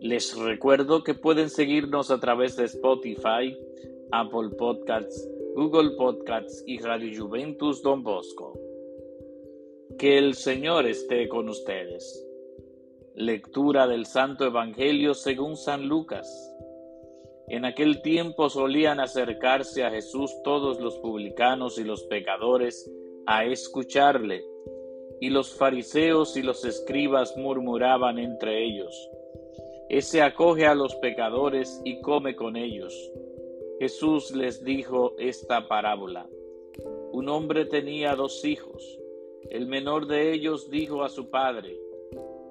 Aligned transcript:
Les 0.00 0.36
recuerdo 0.38 1.02
que 1.02 1.14
pueden 1.14 1.50
seguirnos 1.50 2.12
a 2.12 2.20
través 2.20 2.54
de 2.54 2.64
Spotify, 2.66 3.56
Apple 4.12 4.50
Podcasts, 4.56 5.28
Google 5.56 5.96
Podcasts 5.96 6.62
y 6.66 6.78
Radio 6.78 7.24
Juventus 7.24 7.82
Don 7.82 8.04
Bosco. 8.04 8.56
Que 9.98 10.16
el 10.16 10.34
Señor 10.34 10.86
esté 10.86 11.28
con 11.28 11.48
ustedes. 11.48 12.24
Lectura 13.16 13.88
del 13.88 14.06
Santo 14.06 14.46
Evangelio 14.46 15.14
según 15.14 15.56
San 15.56 15.88
Lucas. 15.88 16.28
En 17.48 17.64
aquel 17.64 18.00
tiempo 18.00 18.48
solían 18.50 19.00
acercarse 19.00 19.82
a 19.82 19.90
Jesús 19.90 20.30
todos 20.44 20.78
los 20.80 20.96
publicanos 20.98 21.76
y 21.76 21.82
los 21.82 22.04
pecadores 22.04 22.88
a 23.26 23.44
escucharle, 23.44 24.44
y 25.20 25.30
los 25.30 25.52
fariseos 25.54 26.36
y 26.36 26.42
los 26.42 26.64
escribas 26.64 27.36
murmuraban 27.36 28.20
entre 28.20 28.64
ellos. 28.64 29.10
Ese 29.88 30.20
acoge 30.20 30.66
a 30.66 30.74
los 30.74 30.94
pecadores 30.96 31.80
y 31.84 32.00
come 32.02 32.36
con 32.36 32.56
ellos. 32.56 32.94
Jesús 33.78 34.32
les 34.32 34.62
dijo 34.62 35.14
esta 35.18 35.66
parábola. 35.66 36.28
Un 37.12 37.28
hombre 37.30 37.64
tenía 37.64 38.14
dos 38.14 38.44
hijos. 38.44 38.98
El 39.50 39.66
menor 39.66 40.06
de 40.06 40.32
ellos 40.32 40.68
dijo 40.68 41.04
a 41.04 41.08
su 41.08 41.30
padre, 41.30 41.80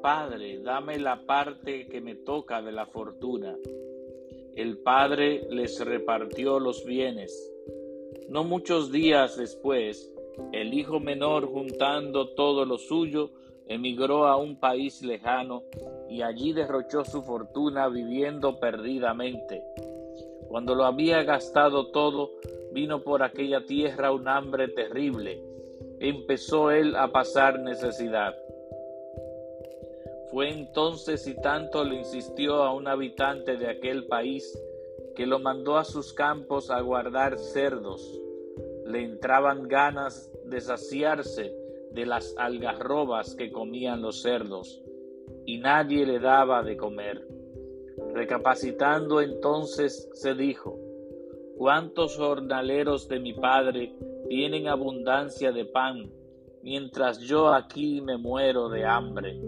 Padre, 0.01 0.59
dame 0.59 0.97
la 0.97 1.25
parte 1.27 1.87
que 1.87 2.01
me 2.01 2.15
toca 2.15 2.61
de 2.63 2.71
la 2.71 2.87
fortuna. 2.87 3.55
El 4.55 4.79
padre 4.79 5.45
les 5.51 5.79
repartió 5.85 6.59
los 6.59 6.85
bienes. 6.85 7.53
No 8.29 8.43
muchos 8.43 8.91
días 8.91 9.37
después, 9.37 10.11
el 10.51 10.73
hijo 10.73 10.99
menor, 10.99 11.47
juntando 11.47 12.29
todo 12.29 12.65
lo 12.65 12.77
suyo, 12.77 13.31
emigró 13.67 14.27
a 14.27 14.37
un 14.37 14.59
país 14.59 15.01
lejano 15.01 15.63
y 16.09 16.21
allí 16.21 16.53
derrochó 16.53 17.03
su 17.03 17.23
fortuna 17.23 17.87
viviendo 17.89 18.59
perdidamente. 18.59 19.63
Cuando 20.47 20.75
lo 20.75 20.85
había 20.85 21.23
gastado 21.23 21.87
todo, 21.91 22.31
vino 22.71 23.01
por 23.01 23.23
aquella 23.23 23.65
tierra 23.65 24.11
un 24.11 24.27
hambre 24.27 24.69
terrible 24.69 25.47
empezó 25.99 26.71
él 26.71 26.95
a 26.95 27.11
pasar 27.11 27.59
necesidad. 27.59 28.35
Fue 30.29 30.49
entonces 30.49 31.25
y 31.27 31.35
tanto 31.35 31.83
le 31.83 31.95
insistió 31.95 32.63
a 32.63 32.73
un 32.73 32.87
habitante 32.87 33.57
de 33.57 33.69
aquel 33.69 34.05
país 34.07 34.57
que 35.15 35.25
lo 35.25 35.39
mandó 35.39 35.77
a 35.77 35.85
sus 35.85 36.13
campos 36.13 36.69
a 36.69 36.81
guardar 36.81 37.39
cerdos. 37.39 38.21
Le 38.87 39.03
entraban 39.03 39.67
ganas 39.67 40.31
de 40.45 40.61
saciarse 40.61 41.53
de 41.91 42.05
las 42.05 42.35
algarrobas 42.37 43.35
que 43.35 43.51
comían 43.51 44.01
los 44.01 44.21
cerdos, 44.21 44.81
y 45.45 45.57
nadie 45.59 46.05
le 46.05 46.19
daba 46.19 46.63
de 46.63 46.77
comer. 46.77 47.27
Recapacitando 48.13 49.21
entonces 49.21 50.09
se 50.13 50.33
dijo, 50.33 50.79
¿cuántos 51.57 52.17
jornaleros 52.17 53.07
de 53.07 53.19
mi 53.19 53.33
padre 53.33 53.93
tienen 54.27 54.67
abundancia 54.67 55.51
de 55.51 55.65
pan, 55.65 56.11
mientras 56.61 57.19
yo 57.19 57.53
aquí 57.53 58.01
me 58.01 58.17
muero 58.17 58.67
de 58.69 58.85
hambre. 58.85 59.39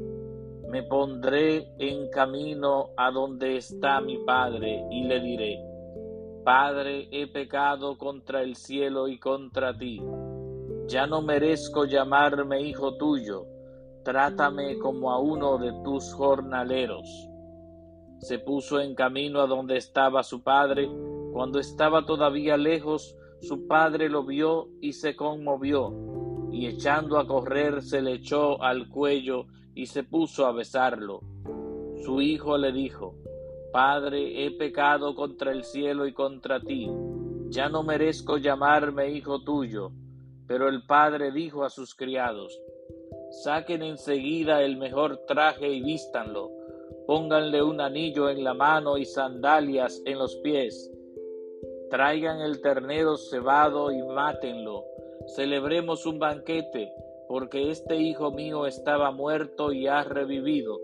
Me 0.70 0.84
pondré 0.84 1.68
en 1.80 2.10
camino 2.10 2.92
a 2.96 3.12
donde 3.12 3.58
está 3.58 4.00
mi 4.02 4.20
Padre 4.20 4.86
y 4.92 5.04
le 5.04 5.20
diré, 5.20 5.60
Padre, 6.52 7.08
he 7.12 7.28
pecado 7.28 7.96
contra 7.96 8.42
el 8.42 8.56
cielo 8.56 9.08
y 9.08 9.20
contra 9.20 9.78
ti. 9.78 10.02
Ya 10.88 11.06
no 11.06 11.22
merezco 11.22 11.86
llamarme 11.86 12.64
hijo 12.64 12.98
tuyo, 12.98 13.46
trátame 14.04 14.80
como 14.80 15.12
a 15.12 15.20
uno 15.20 15.60
de 15.60 15.72
tus 15.84 16.12
jornaleros. 16.12 17.08
Se 18.22 18.40
puso 18.40 18.80
en 18.80 18.96
camino 18.96 19.42
a 19.42 19.46
donde 19.46 19.78
estaba 19.78 20.24
su 20.24 20.42
padre, 20.42 20.90
cuando 21.34 21.60
estaba 21.60 22.08
todavía 22.08 22.58
lejos, 22.58 23.16
su 23.42 23.68
padre 23.68 24.10
lo 24.10 24.24
vio 24.24 24.70
y 24.82 24.94
se 24.94 25.16
conmovió, 25.16 25.94
y 26.52 26.66
echando 26.66 27.20
a 27.20 27.28
correr 27.28 27.84
se 27.84 28.02
le 28.02 28.14
echó 28.14 28.60
al 28.64 28.90
cuello 28.90 29.46
y 29.76 29.86
se 29.86 30.04
puso 30.04 30.48
a 30.48 30.52
besarlo. 30.52 31.22
Su 32.04 32.22
hijo 32.22 32.58
le 32.58 32.72
dijo, 32.72 33.14
Padre, 33.72 34.46
he 34.46 34.52
pecado 34.52 35.16
contra 35.16 35.52
el 35.52 35.64
cielo 35.64 36.08
y 36.08 36.14
contra 36.14 36.60
ti, 36.60 36.90
ya 37.50 37.70
no 37.70 37.84
merezco 37.84 38.38
llamarme 38.38 39.12
hijo 39.12 39.44
tuyo. 39.44 39.92
Pero 40.48 40.68
el 40.68 40.84
padre 40.86 41.32
dijo 41.32 41.64
a 41.64 41.70
sus 41.70 41.94
criados, 41.94 42.60
Saquen 43.44 43.84
enseguida 43.84 44.64
el 44.64 44.78
mejor 44.78 45.26
traje 45.28 45.70
y 45.70 45.82
vístanlo, 45.82 46.50
pónganle 47.06 47.62
un 47.62 47.82
anillo 47.82 48.30
en 48.30 48.44
la 48.44 48.56
mano 48.56 48.98
y 48.98 49.06
sandalias 49.06 50.02
en 50.06 50.18
los 50.18 50.36
pies, 50.38 50.92
Traigan 51.90 52.40
el 52.42 52.62
ternero 52.62 53.18
cebado 53.18 53.92
y 53.92 54.04
mátenlo. 54.04 54.86
Celebremos 55.36 56.06
un 56.06 56.20
banquete, 56.20 56.94
porque 57.28 57.72
este 57.72 57.96
hijo 57.96 58.32
mío 58.32 58.68
estaba 58.68 59.12
muerto 59.12 59.74
y 59.74 59.88
ha 59.88 60.04
revivido. 60.04 60.80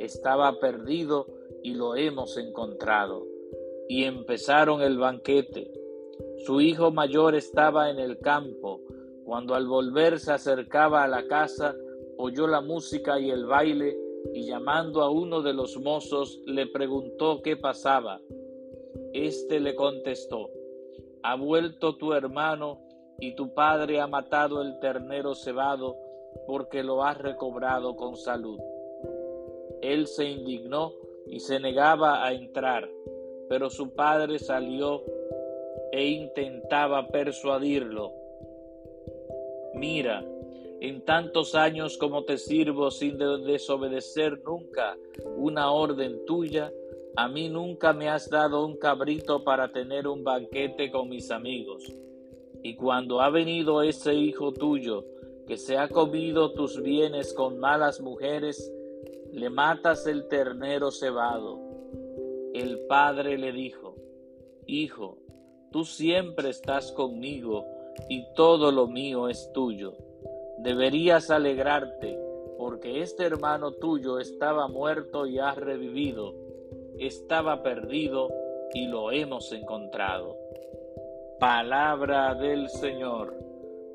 Estaba 0.00 0.58
perdido 0.58 1.26
y 1.62 1.74
lo 1.74 1.96
hemos 1.96 2.36
encontrado. 2.36 3.26
Y 3.88 4.04
empezaron 4.04 4.80
el 4.80 4.98
banquete. 4.98 5.70
Su 6.44 6.60
hijo 6.60 6.90
mayor 6.90 7.34
estaba 7.34 7.90
en 7.90 7.98
el 7.98 8.18
campo. 8.18 8.80
Cuando 9.24 9.54
al 9.54 9.66
volver 9.66 10.18
se 10.18 10.32
acercaba 10.32 11.02
a 11.02 11.08
la 11.08 11.26
casa, 11.26 11.74
oyó 12.18 12.46
la 12.46 12.60
música 12.60 13.18
y 13.18 13.30
el 13.30 13.46
baile, 13.46 13.96
y 14.32 14.46
llamando 14.46 15.02
a 15.02 15.10
uno 15.10 15.42
de 15.42 15.52
los 15.52 15.78
mozos, 15.78 16.40
le 16.46 16.66
preguntó 16.66 17.42
qué 17.42 17.56
pasaba. 17.56 18.20
Este 19.12 19.60
le 19.60 19.74
contestó, 19.74 20.50
ha 21.22 21.36
vuelto 21.36 21.96
tu 21.96 22.12
hermano 22.12 22.80
y 23.18 23.34
tu 23.34 23.54
padre 23.54 24.00
ha 24.00 24.06
matado 24.06 24.60
el 24.60 24.78
ternero 24.80 25.34
cebado 25.34 25.96
porque 26.46 26.82
lo 26.82 27.04
has 27.04 27.18
recobrado 27.18 27.96
con 27.96 28.16
salud. 28.16 28.58
Él 29.80 30.06
se 30.06 30.24
indignó 30.24 30.92
y 31.34 31.40
se 31.40 31.58
negaba 31.58 32.24
a 32.24 32.32
entrar, 32.32 32.88
pero 33.48 33.68
su 33.68 33.92
padre 33.92 34.38
salió 34.38 35.02
e 35.90 36.06
intentaba 36.06 37.08
persuadirlo. 37.08 38.12
Mira, 39.74 40.24
en 40.80 41.04
tantos 41.04 41.56
años 41.56 41.98
como 41.98 42.24
te 42.24 42.38
sirvo 42.38 42.92
sin 42.92 43.18
desobedecer 43.18 44.44
nunca 44.44 44.96
una 45.36 45.72
orden 45.72 46.24
tuya, 46.24 46.72
a 47.16 47.26
mí 47.26 47.48
nunca 47.48 47.92
me 47.92 48.08
has 48.08 48.30
dado 48.30 48.64
un 48.64 48.76
cabrito 48.76 49.42
para 49.42 49.72
tener 49.72 50.06
un 50.06 50.22
banquete 50.22 50.92
con 50.92 51.08
mis 51.08 51.32
amigos. 51.32 51.82
Y 52.62 52.76
cuando 52.76 53.20
ha 53.20 53.30
venido 53.30 53.82
ese 53.82 54.14
hijo 54.14 54.52
tuyo, 54.52 55.04
que 55.48 55.56
se 55.56 55.78
ha 55.78 55.88
comido 55.88 56.52
tus 56.52 56.80
bienes 56.80 57.34
con 57.34 57.58
malas 57.58 58.00
mujeres, 58.00 58.72
le 59.32 59.50
matas 59.50 60.06
el 60.06 60.28
ternero 60.28 60.90
cebado. 60.90 61.60
El 62.52 62.86
padre 62.86 63.38
le 63.38 63.52
dijo, 63.52 63.94
Hijo, 64.66 65.18
tú 65.70 65.84
siempre 65.84 66.50
estás 66.50 66.92
conmigo 66.92 67.66
y 68.08 68.24
todo 68.34 68.72
lo 68.72 68.86
mío 68.86 69.28
es 69.28 69.50
tuyo. 69.52 69.94
Deberías 70.58 71.30
alegrarte, 71.30 72.18
porque 72.58 73.02
este 73.02 73.24
hermano 73.24 73.72
tuyo 73.72 74.18
estaba 74.18 74.68
muerto 74.68 75.26
y 75.26 75.38
ha 75.38 75.54
revivido 75.54 76.44
estaba 76.98 77.62
perdido 77.62 78.32
y 78.72 78.86
lo 78.86 79.10
hemos 79.10 79.52
encontrado. 79.52 80.36
Palabra 81.38 82.34
del 82.34 82.68
Señor. 82.68 83.34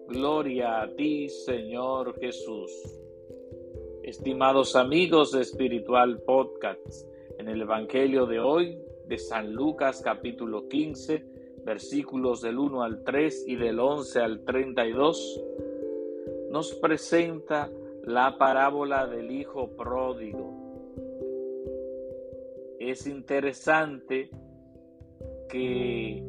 Gloria 0.07 0.81
a 0.81 0.87
ti, 0.95 1.29
Señor 1.29 2.19
Jesús. 2.19 2.71
Estimados 4.09 4.75
amigos 4.75 5.31
de 5.33 5.41
Espiritual 5.41 6.23
Podcast, 6.23 7.07
en 7.37 7.47
el 7.47 7.61
Evangelio 7.61 8.25
de 8.25 8.39
hoy 8.39 8.81
de 9.05 9.19
San 9.19 9.53
Lucas 9.53 10.01
capítulo 10.03 10.67
15, 10.67 11.23
versículos 11.63 12.41
del 12.41 12.57
1 12.57 12.81
al 12.81 13.03
3 13.03 13.43
y 13.45 13.55
del 13.55 13.79
11 13.79 14.19
al 14.19 14.43
32, 14.45 15.43
nos 16.49 16.73
presenta 16.73 17.69
la 18.03 18.35
parábola 18.39 19.05
del 19.05 19.29
Hijo 19.29 19.75
Pródigo. 19.75 20.55
Es 22.79 23.05
interesante 23.05 24.31
que 25.49 26.23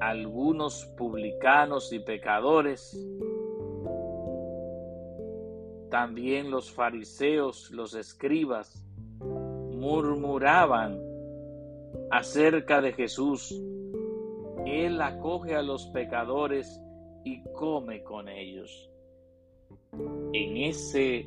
algunos 0.00 0.86
publicanos 0.96 1.92
y 1.92 1.98
pecadores, 1.98 2.98
también 5.90 6.50
los 6.50 6.70
fariseos, 6.70 7.70
los 7.70 7.94
escribas, 7.94 8.84
murmuraban 9.20 11.00
acerca 12.10 12.80
de 12.80 12.92
Jesús. 12.92 13.54
Él 14.66 15.00
acoge 15.00 15.54
a 15.54 15.62
los 15.62 15.86
pecadores 15.86 16.80
y 17.24 17.42
come 17.54 18.02
con 18.02 18.28
ellos. 18.28 18.90
En 20.32 20.56
ese 20.56 21.26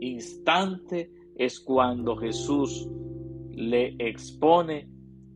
instante 0.00 1.10
es 1.36 1.60
cuando 1.60 2.16
Jesús 2.16 2.88
le 3.50 3.96
expone 3.98 4.88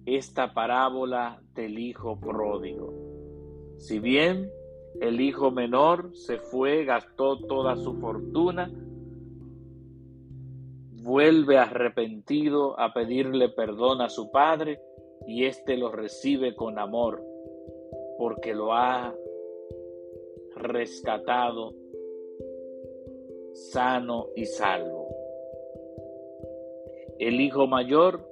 esta 0.07 0.53
parábola 0.53 1.43
del 1.55 1.79
hijo 1.79 2.19
pródigo. 2.19 2.95
Si 3.79 3.99
bien 3.99 4.51
el 5.01 5.21
hijo 5.21 5.51
menor 5.51 6.15
se 6.15 6.39
fue, 6.39 6.85
gastó 6.85 7.39
toda 7.39 7.77
su 7.77 7.95
fortuna, 7.95 8.71
vuelve 11.03 11.59
arrepentido 11.59 12.79
a 12.79 12.93
pedirle 12.93 13.49
perdón 13.49 14.01
a 14.01 14.09
su 14.09 14.31
padre 14.31 14.81
y 15.27 15.45
éste 15.45 15.77
lo 15.77 15.91
recibe 15.91 16.55
con 16.55 16.79
amor 16.79 17.23
porque 18.19 18.55
lo 18.55 18.73
ha 18.73 19.15
rescatado 20.57 21.75
sano 23.53 24.29
y 24.37 24.47
salvo. 24.47 25.09
El 27.19 27.41
hijo 27.41 27.67
mayor 27.67 28.29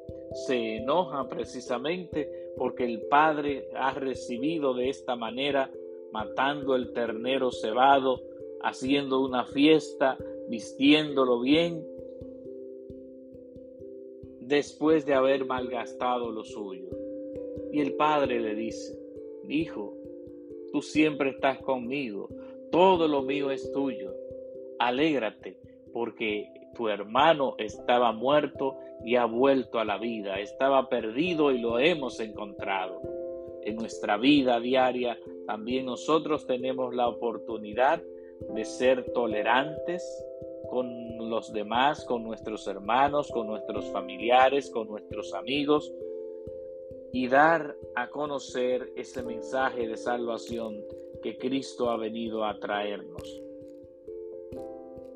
se 0.46 0.76
enoja 0.76 1.28
precisamente 1.28 2.52
porque 2.56 2.84
el 2.84 3.02
padre 3.02 3.68
ha 3.74 3.92
recibido 3.92 4.74
de 4.74 4.88
esta 4.88 5.16
manera, 5.16 5.70
matando 6.12 6.74
el 6.74 6.92
ternero 6.92 7.50
cebado, 7.50 8.20
haciendo 8.62 9.20
una 9.20 9.44
fiesta, 9.44 10.18
vistiéndolo 10.48 11.40
bien, 11.40 11.84
después 14.40 15.06
de 15.06 15.14
haber 15.14 15.46
malgastado 15.46 16.30
lo 16.30 16.44
suyo. 16.44 16.88
Y 17.72 17.80
el 17.80 17.94
padre 17.94 18.40
le 18.40 18.54
dice, 18.54 18.98
Hijo, 19.48 19.94
tú 20.72 20.82
siempre 20.82 21.30
estás 21.30 21.58
conmigo, 21.60 22.28
todo 22.70 23.08
lo 23.08 23.22
mío 23.22 23.50
es 23.50 23.72
tuyo, 23.72 24.14
alégrate, 24.78 25.58
porque 25.92 26.48
tu 26.74 26.88
hermano 26.88 27.54
estaba 27.58 28.12
muerto 28.12 28.76
y 29.04 29.16
ha 29.16 29.24
vuelto 29.24 29.78
a 29.78 29.84
la 29.84 29.98
vida, 29.98 30.40
estaba 30.40 30.88
perdido 30.88 31.52
y 31.52 31.58
lo 31.58 31.78
hemos 31.78 32.20
encontrado. 32.20 33.00
En 33.62 33.76
nuestra 33.76 34.16
vida 34.16 34.58
diaria 34.60 35.18
también 35.50 35.86
nosotros 35.86 36.46
tenemos 36.46 36.94
la 36.94 37.08
oportunidad 37.08 38.00
de 38.54 38.64
ser 38.64 39.10
tolerantes 39.12 40.00
con 40.70 41.28
los 41.28 41.52
demás, 41.52 42.04
con 42.04 42.22
nuestros 42.22 42.68
hermanos, 42.68 43.32
con 43.32 43.48
nuestros 43.48 43.84
familiares, 43.86 44.70
con 44.70 44.86
nuestros 44.86 45.34
amigos 45.34 45.92
y 47.12 47.26
dar 47.26 47.76
a 47.96 48.10
conocer 48.10 48.92
ese 48.94 49.24
mensaje 49.24 49.88
de 49.88 49.96
salvación 49.96 50.84
que 51.20 51.36
Cristo 51.36 51.90
ha 51.90 51.96
venido 51.96 52.44
a 52.44 52.56
traernos. 52.60 53.42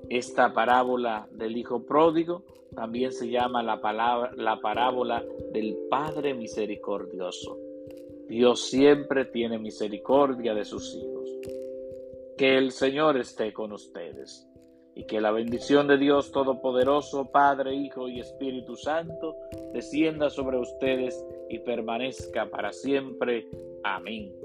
Esta 0.09 0.53
parábola 0.53 1.29
del 1.31 1.57
Hijo 1.57 1.85
Pródigo 1.85 2.43
también 2.75 3.13
se 3.13 3.29
llama 3.29 3.63
la, 3.63 4.33
la 4.37 4.61
parábola 4.61 5.25
del 5.53 5.77
Padre 5.89 6.35
Misericordioso. 6.35 7.64
Dios 8.29 8.69
siempre 8.69 9.27
tiene 9.27 9.59
misericordia 9.59 10.55
de 10.55 10.65
sus 10.65 10.95
hijos. 10.95 11.31
Que 12.37 12.59
el 12.59 12.73
Señor 12.73 13.17
esté 13.17 13.53
con 13.53 13.73
ustedes 13.73 14.49
y 14.95 15.05
que 15.05 15.21
la 15.21 15.31
bendición 15.31 15.89
de 15.89 15.99
Dios 15.99 16.33
Todopoderoso, 16.33 17.31
Padre, 17.31 17.75
Hijo 17.75 18.09
y 18.09 18.21
Espíritu 18.21 18.77
Santo, 18.77 19.37
descienda 19.73 20.31
sobre 20.31 20.59
ustedes 20.59 21.25
y 21.49 21.59
permanezca 21.61 22.49
para 22.49 22.73
siempre. 22.73 23.49
Amén. 23.83 24.44